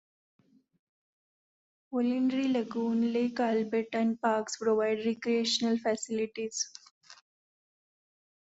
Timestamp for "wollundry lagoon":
1.93-3.13